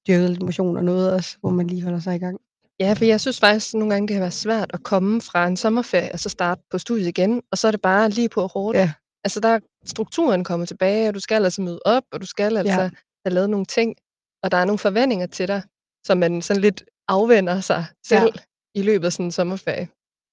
dyrket 0.09 0.31
lidt 0.31 0.43
motion 0.43 0.77
og 0.77 0.85
noget 0.85 1.13
også, 1.13 1.37
hvor 1.41 1.51
man 1.51 1.67
lige 1.67 1.83
holder 1.83 1.99
sig 1.99 2.17
i 2.17 2.19
gang. 2.19 2.41
Ja, 2.81 2.93
for 2.93 3.05
jeg 3.05 3.21
synes 3.21 3.41
faktisk 3.41 3.75
nogle 3.75 3.95
gange, 3.95 4.09
det 4.09 4.15
har 4.15 4.21
været 4.21 4.33
svært 4.33 4.71
at 4.75 4.83
komme 4.83 5.21
fra 5.21 5.47
en 5.47 5.57
sommerferie 5.57 6.13
og 6.13 6.21
så 6.21 6.29
starte 6.29 6.63
på 6.71 6.79
studiet 6.79 7.09
igen, 7.09 7.43
og 7.53 7.59
så 7.59 7.67
er 7.67 7.71
det 7.71 7.83
bare 7.83 8.11
lige 8.11 8.29
på 8.29 8.47
hårdt. 8.47 8.79
Ja. 8.79 8.93
Altså 9.25 9.41
der 9.41 9.49
er 9.49 9.61
strukturen 9.85 10.45
kommer 10.45 10.67
tilbage, 10.67 11.09
og 11.09 11.15
du 11.15 11.21
skal 11.21 11.45
altså 11.45 11.63
møde 11.63 11.81
op, 11.85 12.03
og 12.13 12.21
du 12.21 12.27
skal 12.27 12.57
altså 12.57 12.81
ja. 12.81 12.91
have 13.27 13.35
lavet 13.35 13.51
nogle 13.51 13.67
ting, 13.67 13.97
og 14.43 14.51
der 14.51 14.57
er 14.57 14.65
nogle 14.65 14.79
forventninger 14.79 15.27
til 15.27 15.49
dig, 15.49 15.63
som 16.07 16.19
man 16.19 16.43
sådan 16.43 16.61
lidt 16.61 16.85
afvender 17.09 17.61
sig 17.61 17.85
selv 18.07 18.33
ja. 18.35 18.41
i 18.75 18.83
løbet 18.83 19.07
af 19.07 19.13
sådan 19.13 19.27
en 19.27 19.33
sommerferie. 19.33 19.87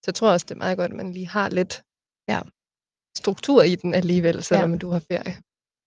Så 0.03 0.05
jeg 0.07 0.15
tror 0.15 0.31
også, 0.31 0.45
det 0.49 0.55
er 0.55 0.59
meget 0.65 0.77
godt, 0.77 0.91
at 0.91 0.97
man 0.97 1.11
lige 1.11 1.27
har 1.27 1.49
lidt 1.49 1.83
ja. 2.29 2.41
struktur 3.17 3.63
i 3.63 3.75
den 3.75 3.93
alligevel, 3.93 4.43
selvom 4.43 4.71
ja. 4.71 4.77
du 4.77 4.89
har 4.89 4.99
ferie. 4.99 5.37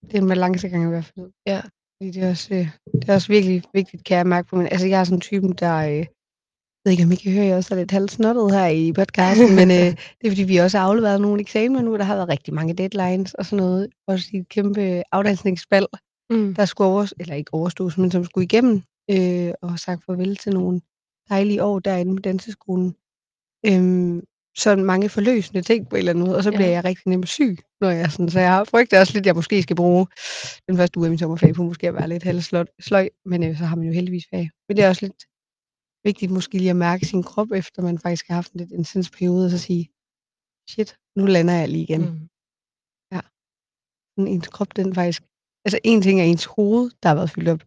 Det 0.02 0.14
er 0.14 0.22
en 0.22 0.28
balancegang 0.28 0.84
i 0.84 0.88
hvert 0.88 1.04
fald. 1.04 1.30
Ja. 1.46 1.60
Fordi 1.96 2.10
det 2.10 2.22
er 2.22 2.30
også, 2.30 2.54
øh, 2.54 2.68
det 2.92 3.08
er 3.08 3.14
også 3.14 3.28
virkelig 3.28 3.62
vigtigt, 3.74 4.04
kan 4.04 4.16
jeg 4.16 4.26
mærke 4.26 4.48
på 4.48 4.56
mig. 4.56 4.68
Altså 4.72 4.86
jeg 4.86 5.00
er 5.00 5.04
sådan 5.04 5.16
en 5.16 5.20
type, 5.20 5.48
der... 5.48 6.04
Jeg 6.88 6.92
ved 6.92 6.98
ikke, 6.98 7.04
om 7.04 7.12
I 7.12 7.16
kan 7.16 7.32
høre, 7.32 7.42
at 7.42 7.48
jeg 7.48 7.56
også 7.56 7.74
er 7.74 7.78
lidt 7.78 7.90
halvsnottet 7.90 8.52
her 8.52 8.66
i 8.66 8.92
podcasten, 8.92 9.56
men 9.56 9.70
øh, 9.70 9.76
det 10.18 10.24
er 10.24 10.30
fordi, 10.30 10.42
vi 10.42 10.56
også 10.56 10.78
har 10.78 10.86
afleveret 10.86 11.20
nogle 11.20 11.40
eksamener 11.40 11.82
nu, 11.82 11.96
der 11.96 12.04
har 12.04 12.16
været 12.16 12.28
rigtig 12.28 12.54
mange 12.54 12.74
deadlines 12.74 13.34
og 13.34 13.46
sådan 13.46 13.64
noget. 13.64 13.88
Også 14.06 14.28
i 14.32 14.36
et 14.36 14.48
kæmpe 14.48 15.02
afdansningsbal, 15.12 15.86
mm. 16.30 16.54
der 16.54 16.64
skulle 16.64 16.88
over, 16.88 17.12
eller 17.20 17.34
ikke 17.34 17.54
overstås, 17.54 17.98
men 17.98 18.10
som 18.10 18.24
skulle 18.24 18.44
igennem 18.44 18.82
øh, 19.10 19.52
og 19.62 19.78
sagt 19.78 20.04
farvel 20.04 20.36
til 20.36 20.54
nogle 20.54 20.80
dejlige 21.28 21.64
år 21.64 21.78
derinde 21.78 22.16
på 22.16 22.20
danseskolen. 22.20 22.94
Øhm, 23.66 24.22
sådan 24.58 24.84
mange 24.84 25.08
forløsende 25.08 25.62
ting 25.62 25.88
på 25.88 25.96
en 25.96 25.98
eller 25.98 26.12
anden 26.12 26.24
måde, 26.24 26.36
og 26.36 26.42
så 26.42 26.50
bliver 26.50 26.68
ja. 26.68 26.72
jeg 26.72 26.84
rigtig 26.84 27.08
nemt 27.08 27.28
syg, 27.28 27.58
når 27.80 27.90
jeg 27.90 28.12
sådan, 28.12 28.30
så 28.30 28.40
jeg 28.40 28.50
har 28.50 28.64
frygtet 28.64 28.98
også 28.98 29.12
lidt, 29.12 29.22
at 29.22 29.26
jeg 29.26 29.34
måske 29.34 29.62
skal 29.62 29.76
bruge 29.76 30.06
den 30.68 30.76
første 30.76 30.98
uge 30.98 31.06
af 31.06 31.10
min 31.10 31.18
sommerferie 31.18 31.54
på 31.54 31.62
måske 31.62 31.88
at 31.88 31.94
være 31.94 32.08
lidt 32.08 32.22
halvsløj, 32.22 33.08
men 33.24 33.44
øh, 33.44 33.58
så 33.58 33.64
har 33.64 33.76
man 33.76 33.86
jo 33.86 33.92
heldigvis 33.92 34.24
fag. 34.30 34.50
Men 34.68 34.76
det 34.76 34.84
er 34.84 34.88
også 34.88 35.06
lidt 35.06 35.24
vigtigt 36.04 36.32
måske 36.32 36.58
lige 36.58 36.70
at 36.70 36.76
mærke 36.76 37.06
sin 37.06 37.22
krop, 37.22 37.50
efter 37.52 37.82
man 37.82 37.98
faktisk 37.98 38.28
har 38.28 38.34
haft 38.34 38.52
en 38.52 38.60
lidt 38.60 38.72
intens 38.72 39.10
periode, 39.10 39.44
og 39.46 39.50
så 39.50 39.58
sige, 39.58 39.84
shit, 40.70 40.90
nu 41.16 41.26
lander 41.26 41.54
jeg 41.54 41.68
lige 41.68 41.82
igen. 41.82 42.00
Mm. 42.00 42.28
Ja. 43.12 43.20
Sådan 44.12 44.32
ens 44.34 44.48
krop, 44.48 44.76
den 44.76 44.94
faktisk, 44.94 45.22
altså 45.64 45.78
en 45.84 46.02
ting 46.02 46.20
er 46.20 46.24
ens 46.24 46.44
hoved, 46.44 46.90
der 47.02 47.08
har 47.08 47.14
været 47.14 47.30
fyldt 47.30 47.48
op, 47.48 47.62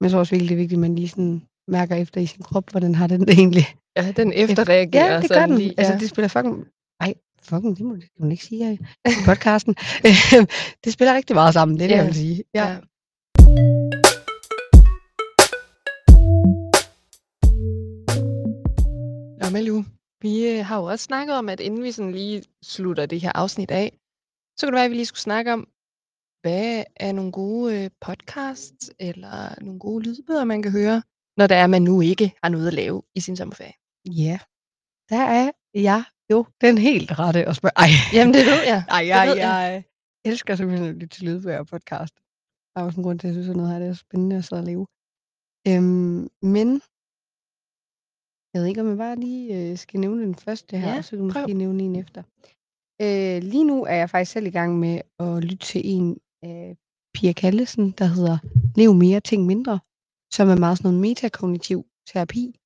men 0.00 0.10
så 0.10 0.18
også 0.18 0.34
virkelig 0.34 0.56
vigtigt, 0.56 0.78
at 0.78 0.84
man 0.86 0.94
lige 0.94 1.08
sådan 1.08 1.42
mærker 1.68 1.96
efter 1.96 2.20
i 2.20 2.26
sin 2.26 2.42
krop, 2.42 2.70
hvordan 2.70 2.94
har 2.94 3.06
den 3.06 3.20
det 3.20 3.34
egentlig. 3.38 3.66
Ja, 3.96 4.12
den 4.12 4.32
efterreagerer. 4.32 5.12
Ja, 5.14 5.20
det 5.20 5.30
gør 5.30 5.46
den. 5.46 5.58
Lige, 5.58 5.70
altså, 5.70 5.82
ja. 5.82 5.92
Altså, 5.92 6.02
det 6.02 6.10
spiller 6.10 6.28
fucking... 6.28 6.66
Ej, 7.00 7.14
fucking, 7.42 7.76
det 7.76 7.84
må 7.84 7.96
man 8.18 8.30
ikke 8.30 8.44
sige 8.44 8.74
i 8.74 8.78
podcasten. 9.24 9.74
det 10.84 10.92
spiller 10.92 11.14
rigtig 11.14 11.34
meget 11.36 11.54
sammen, 11.54 11.78
det 11.78 11.84
er 11.84 11.88
det, 11.88 11.94
ja. 11.94 11.98
jeg 11.98 12.06
vil 12.06 12.14
sige. 12.14 12.44
Ja. 12.54 12.68
ja. 12.68 12.78
Malu, 19.52 19.82
vi 20.22 20.32
øh, 20.50 20.64
har 20.68 20.76
jo 20.80 20.84
også 20.84 21.04
snakket 21.04 21.34
om, 21.36 21.48
at 21.48 21.60
inden 21.60 21.82
vi 21.82 21.92
sådan 21.92 22.12
lige 22.12 22.44
slutter 22.62 23.06
det 23.06 23.20
her 23.20 23.32
afsnit 23.34 23.70
af, 23.70 23.98
så 24.56 24.66
kunne 24.66 24.72
det 24.72 24.76
være, 24.76 24.84
at 24.84 24.90
vi 24.90 24.96
lige 24.96 25.06
skulle 25.06 25.28
snakke 25.28 25.52
om, 25.52 25.68
hvad 26.42 26.84
er 26.96 27.12
nogle 27.12 27.32
gode 27.32 27.84
øh, 27.84 27.90
podcasts 28.00 28.90
eller 29.00 29.62
nogle 29.64 29.80
gode 29.80 30.04
lydbøger, 30.04 30.44
man 30.44 30.62
kan 30.62 30.72
høre, 30.72 31.02
når 31.36 31.46
der 31.46 31.56
er, 31.56 31.66
man 31.66 31.82
nu 31.82 32.00
ikke 32.00 32.34
har 32.42 32.50
noget 32.50 32.66
at 32.66 32.74
lave 32.74 33.02
i 33.14 33.20
sin 33.20 33.36
sommerferie? 33.36 33.76
Ja, 34.06 34.38
der 35.10 35.22
er 35.40 35.50
jeg 35.74 36.04
jo 36.32 36.46
den 36.60 36.78
helt 36.78 37.18
rette 37.18 37.48
at 37.48 37.56
spørge. 37.56 37.72
Ej. 37.76 37.90
Jamen, 38.16 38.34
det 38.34 38.46
ved 38.46 38.62
jeg. 38.72 38.84
Ej, 38.88 39.06
jeg, 39.06 39.22
jeg, 39.28 39.36
jeg 39.36 39.84
elsker 40.24 40.54
simpelthen 40.54 40.88
at 40.88 40.94
lytte 40.94 41.14
til 41.16 41.24
lydbøger 41.24 41.58
og 41.58 41.66
podcast. 41.66 42.14
Der 42.70 42.80
er 42.80 42.84
også 42.84 43.00
en 43.00 43.04
grund 43.04 43.18
til, 43.18 43.26
at 43.26 43.30
jeg 43.30 43.34
synes, 43.34 43.50
at 43.50 43.56
noget 43.56 43.72
her 43.72 43.78
det 43.78 43.88
er 43.88 43.94
spændende 43.94 44.36
at 44.36 44.44
sidde 44.44 44.62
og 44.62 44.66
leve. 44.66 44.86
Øhm, 45.68 46.28
men 46.54 46.68
jeg 48.54 48.60
ved 48.60 48.66
ikke, 48.68 48.80
om 48.80 48.88
jeg 48.88 48.96
bare 48.96 49.16
lige 49.16 49.70
øh, 49.70 49.78
skal 49.78 50.00
nævne 50.00 50.22
den 50.22 50.34
første 50.34 50.78
her, 50.78 50.88
ja, 50.88 50.98
og 50.98 51.04
så 51.04 51.10
kan 51.10 51.18
du 51.18 51.24
måske 51.24 51.54
nævne 51.54 51.82
en 51.82 51.96
efter. 51.96 52.22
Øh, 53.02 53.42
lige 53.42 53.64
nu 53.64 53.84
er 53.84 53.94
jeg 53.94 54.10
faktisk 54.10 54.32
selv 54.32 54.46
i 54.46 54.50
gang 54.50 54.78
med 54.78 55.00
at 55.18 55.44
lytte 55.44 55.66
til 55.66 55.80
en 55.84 56.18
af 56.42 56.76
Pia 57.14 57.32
Kallesen, 57.32 57.90
der 57.90 58.04
hedder 58.04 58.38
Lev 58.76 58.94
mere, 58.94 59.20
ting 59.20 59.46
mindre, 59.46 59.80
som 60.32 60.48
er 60.48 60.56
meget 60.56 60.78
sådan 60.78 60.88
noget 60.88 61.00
metakognitiv 61.00 61.86
terapi, 62.12 62.58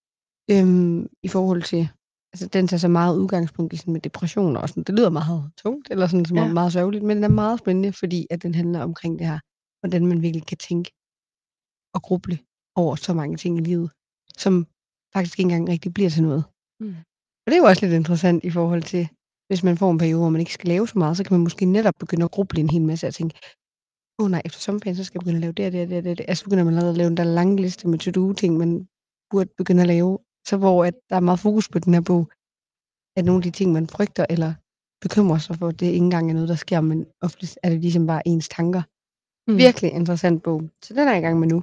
øhm, 0.50 1.08
i 1.22 1.28
forhold 1.28 1.62
til, 1.62 1.88
altså 2.32 2.46
den 2.46 2.68
tager 2.68 2.78
så 2.78 2.88
meget 2.88 3.18
udgangspunkt 3.18 3.72
i 3.72 3.76
sådan 3.76 3.92
med 3.92 4.00
depressioner 4.00 4.60
og 4.60 4.68
sådan, 4.68 4.82
det 4.82 4.94
lyder 4.94 5.10
meget 5.10 5.50
tungt, 5.56 5.90
eller 5.90 6.06
sådan, 6.06 6.24
som 6.24 6.36
ja. 6.36 6.52
meget 6.52 6.72
sørgeligt, 6.72 7.04
men 7.04 7.16
den 7.16 7.24
er 7.24 7.28
meget 7.28 7.58
spændende, 7.58 7.92
fordi 7.92 8.26
at 8.30 8.42
den 8.42 8.54
handler 8.54 8.82
omkring 8.82 9.18
det 9.18 9.26
her, 9.26 9.38
hvordan 9.80 10.06
man 10.06 10.22
virkelig 10.22 10.46
kan 10.46 10.58
tænke 10.58 10.90
og 11.94 12.02
gruble 12.02 12.38
over 12.74 12.94
så 12.94 13.14
mange 13.14 13.36
ting 13.36 13.58
i 13.58 13.60
livet, 13.60 13.90
som 14.36 14.66
faktisk 15.16 15.38
ikke 15.38 15.46
engang 15.46 15.68
rigtig 15.68 15.94
bliver 15.94 16.10
til 16.10 16.22
noget. 16.22 16.44
Mm. 16.80 16.96
Og 17.42 17.46
det 17.48 17.56
er 17.56 17.62
jo 17.64 17.70
også 17.70 17.82
lidt 17.86 18.00
interessant 18.00 18.44
i 18.44 18.50
forhold 18.50 18.82
til, 18.82 19.04
hvis 19.48 19.62
man 19.62 19.76
får 19.76 19.90
en 19.90 19.98
periode, 19.98 20.20
hvor 20.20 20.34
man 20.34 20.40
ikke 20.40 20.52
skal 20.58 20.68
lave 20.68 20.88
så 20.88 20.98
meget, 20.98 21.16
så 21.16 21.24
kan 21.24 21.34
man 21.34 21.46
måske 21.46 21.64
netop 21.64 21.94
begynde 22.00 22.24
at 22.24 22.30
gruble 22.30 22.60
en 22.60 22.70
hel 22.70 22.82
masse 22.82 23.06
og 23.06 23.14
tænke, 23.14 23.34
åh 24.18 24.24
oh, 24.24 24.30
nej, 24.30 24.42
efter 24.44 24.60
sommerferien, 24.60 24.96
så 24.96 25.04
skal 25.04 25.18
jeg 25.18 25.24
begynde 25.24 25.40
at 25.40 25.44
lave 25.46 25.56
det 25.58 25.66
og 25.66 25.72
det 25.72 25.82
og 25.82 25.88
det, 25.88 26.04
det, 26.04 26.18
det. 26.18 26.26
Altså 26.28 26.44
begynder 26.44 26.64
man 26.64 26.78
at 26.78 26.96
lave 26.96 27.10
en 27.10 27.16
der 27.16 27.24
lange 27.24 27.56
liste 27.64 27.88
med 27.88 27.98
to-do-ting, 27.98 28.56
man 28.56 28.88
burde 29.30 29.50
begynde 29.60 29.82
at 29.82 29.92
lave. 29.94 30.18
Så 30.48 30.56
hvor 30.56 30.84
at 30.84 30.94
der 31.10 31.16
er 31.16 31.20
meget 31.28 31.40
fokus 31.40 31.68
på 31.68 31.78
den 31.78 31.94
her 31.94 32.04
bog, 32.10 32.22
at 33.18 33.24
nogle 33.24 33.38
af 33.40 33.42
de 33.42 33.50
ting, 33.58 33.72
man 33.72 33.86
frygter 33.96 34.26
eller 34.30 34.50
bekymrer 35.04 35.38
sig 35.38 35.56
for, 35.56 35.70
det 35.70 35.86
ikke 35.86 36.06
engang 36.08 36.30
er 36.30 36.34
noget, 36.34 36.48
der 36.48 36.54
sker, 36.66 36.80
men 36.80 37.06
ofte 37.26 37.46
er 37.62 37.68
det 37.70 37.80
ligesom 37.80 38.06
bare 38.06 38.28
ens 38.28 38.48
tanker. 38.48 38.82
Mm. 39.50 39.56
Virkelig 39.64 39.90
interessant 39.92 40.42
bog. 40.42 40.60
Så 40.84 40.94
den 40.94 41.08
er 41.08 41.12
jeg 41.12 41.22
i 41.22 41.26
gang 41.26 41.38
med 41.40 41.48
nu. 41.48 41.58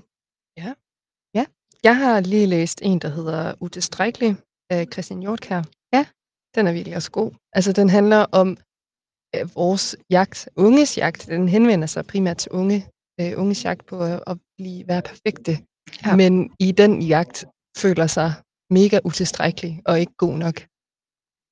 Jeg 1.83 1.97
har 1.97 2.19
lige 2.19 2.45
læst 2.45 2.81
en, 2.83 2.99
der 2.99 3.09
hedder 3.09 3.53
Utilstrækkelig 3.59 4.35
af 4.69 4.87
Christian 4.93 5.19
Hjortkær. 5.19 5.61
Ja. 5.93 6.05
Den 6.55 6.67
er 6.67 6.73
virkelig 6.73 6.95
også 6.95 7.11
god. 7.11 7.31
Altså, 7.53 7.71
den 7.73 7.89
handler 7.89 8.25
om 8.31 8.57
øh, 9.35 9.55
vores 9.55 9.95
jagt, 10.09 10.49
unges 10.55 10.97
jagt. 10.97 11.27
Den 11.27 11.49
henvender 11.49 11.87
sig 11.87 12.05
primært 12.05 12.37
til 12.37 12.51
unge, 12.51 12.87
øh, 13.21 13.31
unges 13.37 13.65
jagt 13.65 13.85
på 13.85 13.99
at, 13.99 14.23
at 14.27 14.37
blive, 14.57 14.87
være 14.87 15.01
perfekte. 15.01 15.51
Ja. 16.05 16.15
Men 16.15 16.51
i 16.59 16.71
den 16.71 17.01
jagt 17.01 17.45
føler 17.77 18.07
sig 18.07 18.33
mega 18.69 18.99
utilstrækkelig 19.05 19.81
og 19.85 19.99
ikke 19.99 20.13
god 20.17 20.37
nok. 20.37 20.57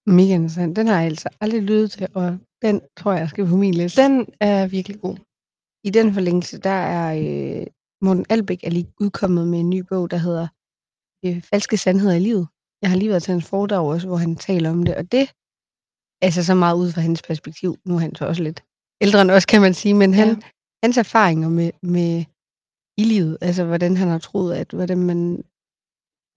Mega 0.07 0.33
interessant. 0.33 0.75
Den 0.75 0.87
har 0.87 0.97
jeg 0.97 1.05
altså 1.05 1.29
aldrig 1.41 1.61
lyttet 1.61 1.91
til, 1.91 2.07
og 2.13 2.37
den 2.61 2.81
tror 2.97 3.13
jeg 3.13 3.29
skal 3.29 3.47
på 3.47 3.55
min 3.55 3.73
liste. 3.73 4.01
Den 4.01 4.27
er 4.39 4.67
virkelig 4.67 5.01
god. 5.01 5.17
I 5.83 5.89
den 5.89 6.13
forlængelse, 6.13 6.57
der 6.57 6.79
er 6.97 7.07
øh, 7.15 7.67
Morten 8.05 8.25
Albæk 8.29 8.63
er 8.63 8.69
lige 8.69 8.93
udkommet 8.99 9.47
med 9.47 9.59
en 9.59 9.69
ny 9.69 9.79
bog, 9.89 10.11
der 10.11 10.17
hedder 10.17 10.47
øh, 11.25 11.41
Falske 11.41 11.77
Sandheder 11.77 12.15
i 12.15 12.19
Livet. 12.19 12.47
Jeg 12.81 12.89
har 12.89 12.97
lige 12.97 13.09
været 13.09 13.23
til 13.23 13.31
hans 13.31 13.45
foredrag 13.49 13.83
også, 13.93 14.07
hvor 14.07 14.17
han 14.25 14.35
taler 14.35 14.69
om 14.69 14.83
det, 14.83 14.95
og 14.95 15.11
det 15.11 15.21
er 15.21 15.31
altså 16.27 16.43
så 16.43 16.55
meget 16.55 16.75
ud 16.81 16.91
fra 16.91 17.01
hans 17.01 17.21
perspektiv. 17.29 17.71
Nu 17.85 17.95
er 17.95 17.99
han 17.99 18.15
så 18.15 18.25
også 18.25 18.43
lidt 18.43 18.63
ældre 19.01 19.21
end 19.21 19.31
os, 19.31 19.45
kan 19.45 19.61
man 19.61 19.73
sige, 19.73 19.93
men 19.93 20.13
han, 20.13 20.27
Ja. 20.27 20.35
hans 20.83 20.97
erfaringer 20.97 21.49
med, 21.49 21.71
med 21.95 22.11
i 23.01 23.03
livet, 23.13 23.37
altså 23.41 23.63
hvordan 23.65 23.97
han 23.97 24.07
har 24.07 24.19
troet, 24.19 24.53
at 24.61 24.69
hvordan 24.77 24.99
man 25.11 25.19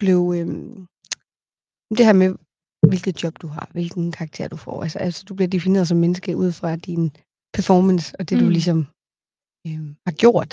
blev... 0.00 0.18
Øh, 0.36 0.46
det 1.98 2.06
her 2.08 2.12
med, 2.22 2.30
hvilket 2.90 3.22
job 3.22 3.34
du 3.42 3.46
har, 3.46 3.68
hvilken 3.72 4.12
karakter 4.12 4.48
du 4.48 4.56
får. 4.56 4.82
Altså, 4.82 4.98
altså 4.98 5.24
du 5.28 5.34
bliver 5.34 5.48
defineret 5.48 5.88
som 5.88 5.98
menneske 5.98 6.36
ud 6.36 6.52
fra 6.52 6.76
din 6.76 7.10
performance, 7.56 8.16
og 8.18 8.28
det 8.28 8.40
du 8.40 8.44
Mm. 8.44 8.50
ligesom 8.50 8.78
øh, 9.66 9.82
har 10.06 10.14
gjort, 10.22 10.50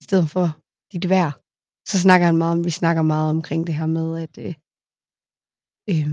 i 0.00 0.04
stedet 0.04 0.30
for 0.30 0.46
dit 0.92 1.08
værd. 1.08 1.32
Så 1.88 2.00
snakker 2.00 2.26
han 2.26 2.36
meget 2.36 2.52
om, 2.52 2.64
vi 2.64 2.70
snakker 2.70 3.02
meget 3.02 3.30
omkring 3.30 3.66
det 3.66 3.74
her 3.74 3.86
med, 3.86 4.08
at 4.24 4.38
øh, 4.38 4.54
øh, 5.90 6.10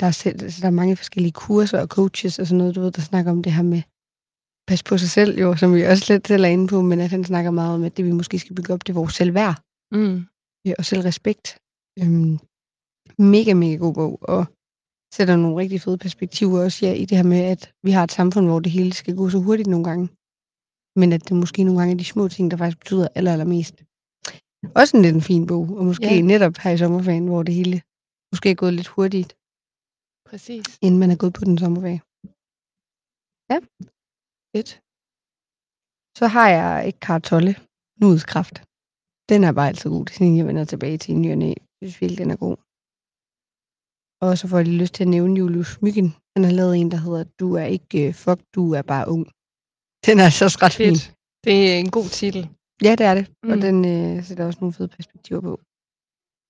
der, 0.00 0.06
er 0.06 0.10
selv, 0.10 0.42
altså, 0.42 0.60
der 0.60 0.66
er 0.66 0.80
mange 0.80 0.96
forskellige 0.96 1.32
kurser 1.32 1.80
og 1.80 1.88
coaches 1.88 2.38
og 2.38 2.46
sådan 2.46 2.58
noget, 2.58 2.74
du 2.74 2.80
ved, 2.80 2.92
der 2.92 3.02
snakker 3.02 3.30
om 3.30 3.42
det 3.42 3.52
her 3.52 3.62
med 3.62 3.82
pas 4.68 4.82
på 4.82 4.98
sig 4.98 5.10
selv, 5.10 5.38
jo, 5.38 5.56
som 5.56 5.74
vi 5.74 5.82
også 5.82 6.12
lidt 6.12 6.28
selv 6.28 6.44
er 6.44 6.48
inde 6.48 6.68
på, 6.68 6.82
men 6.82 7.00
at 7.00 7.10
han 7.10 7.24
snakker 7.24 7.50
meget 7.50 7.74
om, 7.74 7.84
at 7.84 7.96
det 7.96 8.04
vi 8.04 8.12
måske 8.12 8.38
skal 8.38 8.56
bygge 8.56 8.72
op, 8.74 8.80
det 8.86 8.88
er 8.92 9.00
vores 9.00 9.14
selvværd 9.14 9.56
Mm. 9.98 10.16
øh, 10.66 10.74
og 10.78 10.84
selvrespekt. 10.84 11.46
Øhm, 12.00 12.34
mega, 13.34 13.54
mega 13.54 13.76
god 13.84 13.94
bog, 13.94 14.18
og 14.22 14.42
sætter 15.14 15.36
nogle 15.36 15.56
rigtig 15.62 15.80
fede 15.80 15.98
perspektiver 15.98 16.64
også 16.64 16.86
ja, 16.86 16.92
i 17.02 17.04
det 17.04 17.16
her 17.18 17.24
med, 17.24 17.40
at 17.54 17.62
vi 17.86 17.90
har 17.90 18.04
et 18.04 18.12
samfund, 18.12 18.46
hvor 18.46 18.60
det 18.60 18.72
hele 18.72 18.92
skal 18.92 19.16
gå 19.16 19.24
så 19.30 19.38
hurtigt 19.38 19.68
nogle 19.68 19.84
gange. 19.88 20.08
Men 21.00 21.08
at 21.16 21.22
det 21.28 21.36
måske 21.42 21.64
nogle 21.64 21.78
gange 21.80 21.92
er 21.94 21.98
de 22.02 22.12
små 22.14 22.24
ting, 22.28 22.50
der 22.50 22.56
faktisk 22.56 22.78
betyder 22.82 23.08
aller, 23.18 23.32
allermest. 23.32 23.76
Også 24.80 24.92
en 24.96 25.02
lidt 25.04 25.16
en 25.20 25.28
fin 25.30 25.44
bog, 25.50 25.64
og 25.78 25.84
måske 25.90 26.06
Ja. 26.06 26.14
ja. 26.14 26.30
netop 26.32 26.56
her 26.62 26.70
i 26.74 26.78
sommerferien, 26.82 27.26
hvor 27.30 27.42
det 27.42 27.54
hele 27.60 27.76
måske 28.32 28.48
er 28.50 28.60
gået 28.62 28.74
lidt 28.78 28.92
hurtigt, 28.94 29.30
Præcis. 30.28 30.66
inden 30.86 30.98
man 31.00 31.10
er 31.14 31.18
gået 31.22 31.34
på 31.38 31.42
den 31.48 31.56
sommerferie. 31.62 32.02
Fedt. 34.54 34.70
Så 36.18 36.26
har 36.34 36.48
jeg 36.58 36.86
ikke 36.86 37.00
Tolle, 37.30 37.54
Nudets 38.00 38.26
Kraft. 38.32 38.56
Den 39.30 39.40
er 39.44 39.52
bare 39.58 39.68
altid 39.72 39.90
god. 39.90 40.04
Det 40.04 40.12
er 40.12 40.16
sådan 40.18 40.26
en, 40.26 40.38
jeg 40.40 40.46
vender 40.50 40.64
tilbage 40.64 40.98
til 40.98 41.14
i 41.14 41.18
ny 41.24 41.30
synes 41.78 42.00
virkelig, 42.00 42.18
den 42.22 42.30
er 42.36 42.40
god. 42.46 42.56
Og 44.24 44.30
så 44.38 44.44
får 44.48 44.56
jeg 44.58 44.66
lige 44.66 44.82
lyst 44.82 44.94
til 44.94 45.04
at 45.04 45.14
nævne 45.16 45.38
Julius 45.40 45.72
Myggen. 45.84 46.08
Han 46.34 46.42
har 46.48 46.54
lavet 46.60 46.74
en, 46.76 46.90
der 46.90 47.00
hedder 47.06 47.24
Du 47.40 47.48
er 47.60 47.66
ikke 47.76 48.08
øh, 48.08 48.14
fuck, 48.22 48.40
du 48.56 48.62
er 48.78 48.82
bare 48.92 49.08
ung. 49.14 49.24
Den 50.06 50.18
er 50.20 50.24
altså 50.24 50.44
også 50.44 50.58
ret 50.62 50.72
fin. 50.72 50.96
Fedt. 50.96 51.14
Det 51.44 51.72
er 51.72 51.76
en 51.78 51.90
god 51.90 52.08
titel. 52.20 52.48
Ja, 52.82 52.92
det 52.98 53.06
er 53.10 53.14
det. 53.14 53.24
Mm. 53.42 53.50
Og 53.50 53.56
den 53.66 53.76
øh, 53.94 54.24
sætter 54.24 54.46
også 54.46 54.58
nogle 54.60 54.72
fede 54.72 54.88
perspektiver 54.88 55.40
på. 55.40 55.60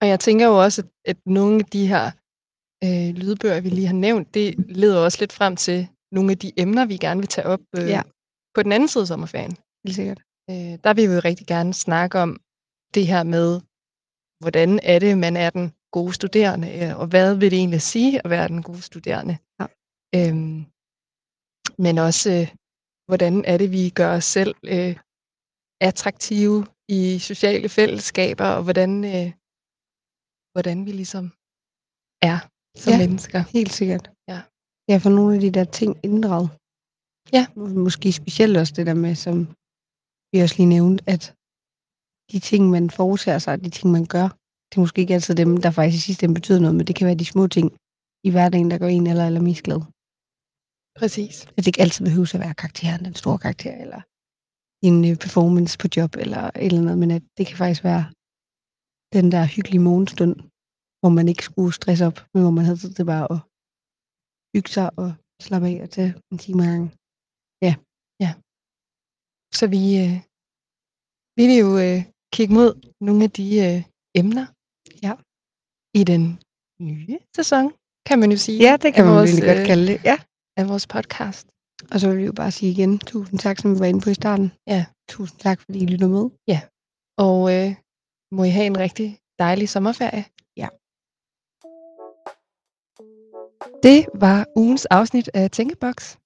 Og 0.01 0.09
jeg 0.09 0.21
tænker 0.21 0.47
jo 0.47 0.63
også, 0.63 0.83
at, 0.83 0.89
at 1.11 1.19
nogle 1.27 1.55
af 1.59 1.65
de 1.65 1.87
her 1.87 2.05
øh, 2.85 3.09
lydbøger, 3.23 3.61
vi 3.61 3.69
lige 3.69 3.87
har 3.87 3.95
nævnt, 3.95 4.35
det 4.35 4.55
leder 4.83 4.99
også 5.05 5.19
lidt 5.21 5.33
frem 5.33 5.57
til 5.57 5.89
nogle 6.13 6.31
af 6.31 6.39
de 6.39 6.53
emner, 6.57 6.85
vi 6.87 6.97
gerne 6.97 7.21
vil 7.21 7.29
tage 7.29 7.47
op 7.47 7.61
øh, 7.79 7.89
Ja. 7.89 8.03
på 8.55 8.63
den 8.63 8.73
anden 8.73 8.89
side 8.89 9.03
af 9.03 9.09
sommerferien. 9.09 9.57
Helt 9.85 9.97
sikkert. 9.97 10.21
Øh, 10.51 10.75
der 10.85 10.95
vil 10.95 11.09
vi 11.09 11.15
jo 11.15 11.21
rigtig 11.25 11.47
gerne 11.47 11.75
snakke 11.75 12.19
om 12.19 12.41
det 12.95 13.07
her 13.07 13.23
med, 13.23 13.61
hvordan 14.43 14.81
er 14.83 14.99
det, 14.99 15.19
man 15.19 15.37
er 15.37 15.51
den 15.51 15.73
gode 15.93 16.13
studerende, 16.15 16.69
øh, 16.81 16.99
og 17.01 17.07
hvad 17.07 17.35
vil 17.35 17.51
det 17.51 17.59
egentlig 17.59 17.83
sige 17.83 18.21
at 18.25 18.31
være 18.31 18.49
den 18.49 18.63
gode 18.63 18.83
studerende? 18.83 19.37
Ja. 19.61 19.67
Øhm, 20.17 20.59
men 21.85 21.99
også, 21.99 22.31
øh, 22.31 22.49
hvordan 23.09 23.35
er 23.53 23.57
det, 23.63 23.69
vi 23.79 23.83
gør 24.01 24.11
os 24.19 24.25
selv 24.25 24.55
øh, 24.75 24.95
attraktive 25.91 26.59
i 26.89 27.01
sociale 27.31 27.69
fællesskaber, 27.79 28.49
og 28.57 28.63
hvordan, 28.67 28.93
øh, 29.15 29.29
hvordan 30.55 30.77
vi 30.87 30.93
ligesom 31.01 31.25
er 32.31 32.39
som 32.83 32.93
Ja. 32.93 32.99
mennesker. 33.03 33.41
Helt 33.57 33.73
sikkert. 33.81 34.05
Ja. 34.31 34.39
Ja, 34.91 34.97
for 35.05 35.11
nogle 35.17 35.35
af 35.37 35.41
de 35.41 35.51
der 35.57 35.65
ting 35.81 35.91
inddraget. 36.09 36.49
Ja. 37.37 37.45
Måske 37.87 38.09
specielt 38.13 38.57
også 38.63 38.73
det 38.79 38.87
der 38.91 38.95
med, 39.07 39.15
som 39.27 39.37
vi 40.33 40.37
også 40.45 40.57
lige 40.59 40.75
nævnte, 40.77 41.01
at 41.15 41.23
de 42.33 42.39
ting, 42.51 42.63
man 42.77 42.85
foretager 43.01 43.39
sig, 43.45 43.55
de 43.65 43.71
ting, 43.79 43.87
man 43.99 44.07
gør, 44.17 44.27
det 44.69 44.75
er 44.77 44.85
måske 44.87 45.01
ikke 45.01 45.15
altid 45.15 45.35
dem, 45.43 45.51
der 45.65 45.71
faktisk 45.71 45.99
i 46.01 46.07
sidste 46.07 46.25
ende 46.25 46.35
betyder 46.41 46.61
noget, 46.61 46.77
men 46.77 46.87
det 46.87 46.97
kan 46.97 47.07
være 47.07 47.21
de 47.23 47.33
små 47.35 47.47
ting 47.57 47.67
i 48.29 48.31
hverdagen, 48.35 48.71
der 48.71 48.79
gør 48.83 48.91
en 48.97 49.07
eller, 49.07 49.27
eller 49.27 49.41
mest 49.49 49.63
glad. 49.67 49.81
Præcis. 51.01 51.35
At 51.47 51.61
det 51.63 51.67
ikke 51.71 51.85
altid 51.85 52.03
behøver 52.05 52.31
at 52.35 52.41
være 52.45 52.61
karakteren, 52.63 53.05
den 53.09 53.17
store 53.23 53.39
karakter, 53.45 53.75
eller 53.85 54.01
en 54.89 54.97
øh, 55.09 55.15
performance 55.25 55.75
på 55.83 55.87
job, 55.97 56.11
eller 56.25 56.43
et 56.65 56.67
eller 56.67 56.81
andet, 56.83 56.99
men 57.03 57.11
at 57.19 57.25
det 57.37 57.45
kan 57.49 57.57
faktisk 57.63 57.85
være 57.91 58.05
den 59.17 59.27
der 59.35 59.53
hyggelige 59.55 59.87
morgenstund, 59.89 60.35
hvor 61.01 61.13
man 61.19 61.27
ikke 61.33 61.45
skulle 61.49 61.73
stresse 61.81 62.05
op, 62.11 62.19
men 62.33 62.41
hvor 62.45 62.55
man 62.59 62.65
havde 62.67 62.81
tid 62.83 62.93
til 62.95 63.07
bare 63.13 63.27
at 63.35 63.39
hygge 64.53 64.71
sig 64.77 64.87
og 65.03 65.09
slappe 65.47 65.67
af 65.73 65.77
og 65.85 65.91
tage 65.97 66.13
en 66.33 66.39
time 66.45 66.61
ad 66.63 66.69
gangen. 66.73 66.91
Så 69.59 69.65
vi, 69.75 69.83
øh, 70.05 70.15
vi 71.37 71.43
vil 71.51 71.59
jo 71.65 71.71
øh, 71.87 72.01
kigge 72.35 72.55
mod 72.59 72.71
nogle 73.07 73.21
af 73.27 73.31
de 73.39 73.47
øh, 73.67 73.79
emner 74.21 74.47
Ja. 75.07 75.13
i 76.01 76.03
den 76.13 76.23
nye 76.89 77.19
sæson, 77.37 77.65
kan 78.09 78.17
man 78.23 78.31
jo 78.35 78.39
sige. 78.47 78.59
Ja, 78.67 78.73
det 78.83 78.91
kan 78.95 79.05
man 79.05 79.15
vores, 79.19 79.31
virkelig 79.31 79.49
godt 79.51 79.63
øh, 79.63 79.67
kalde 79.71 79.87
det. 79.93 79.99
Ja. 80.11 80.17
Af 80.57 80.69
vores 80.69 80.87
podcast. 80.87 81.47
Og 81.93 82.01
så 82.01 82.09
vil 82.09 82.19
vi 82.19 82.25
jo 82.25 82.33
bare 82.33 82.51
sige 82.51 82.73
igen, 82.73 82.99
tusind 82.99 83.39
tak, 83.39 83.59
som 83.59 83.75
vi 83.75 83.79
var 83.81 83.87
inde 83.87 84.01
på 84.01 84.11
i 84.11 84.15
starten. 84.15 84.53
Ja. 84.67 84.87
Tusind 85.09 85.41
tak, 85.41 85.61
fordi 85.61 85.79
I 85.79 85.87
lytter 85.87 86.09
med. 86.09 86.31
Og 87.19 87.55
øh, 87.55 87.75
må 88.33 88.45
I 88.45 88.49
have 88.49 88.67
en 88.67 88.79
rigtig 88.79 89.19
dejlig 89.39 89.69
sommerferie. 89.69 90.25
Ja. 90.57 90.69
Det 93.83 94.07
var 94.15 94.47
ugens 94.57 94.87
afsnit 94.87 95.31
af 95.35 95.51
Tænkeboks. 95.51 96.19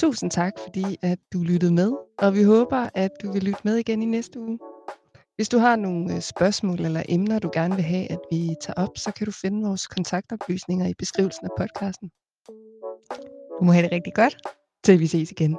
Tusind 0.00 0.30
tak, 0.30 0.52
fordi 0.64 0.98
at 1.02 1.18
du 1.32 1.42
lyttede 1.42 1.72
med, 1.72 1.92
og 2.18 2.34
vi 2.34 2.42
håber, 2.42 2.88
at 2.94 3.10
du 3.22 3.32
vil 3.32 3.42
lytte 3.42 3.60
med 3.64 3.76
igen 3.76 4.02
i 4.02 4.06
næste 4.06 4.40
uge. 4.40 4.58
Hvis 5.36 5.48
du 5.48 5.58
har 5.58 5.76
nogle 5.76 6.14
øh, 6.14 6.20
spørgsmål 6.20 6.80
eller 6.80 7.02
emner, 7.08 7.38
du 7.38 7.50
gerne 7.52 7.74
vil 7.74 7.84
have, 7.84 8.12
at 8.12 8.20
vi 8.30 8.54
tager 8.60 8.82
op, 8.84 8.98
så 8.98 9.12
kan 9.12 9.26
du 9.26 9.32
finde 9.32 9.66
vores 9.66 9.86
kontaktoplysninger 9.86 10.86
i 10.86 10.94
beskrivelsen 10.98 11.44
af 11.44 11.50
podcasten. 11.58 12.10
Du 13.60 13.64
må 13.64 13.72
have 13.72 13.82
det 13.82 13.92
rigtig 13.92 14.14
godt. 14.14 14.36
Til 14.84 15.00
vi 15.00 15.06
ses 15.06 15.30
igen. 15.30 15.58